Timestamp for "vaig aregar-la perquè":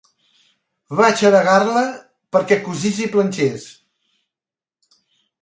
0.99-2.59